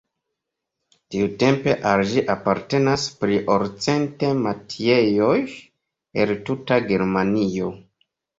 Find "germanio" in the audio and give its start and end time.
6.91-7.71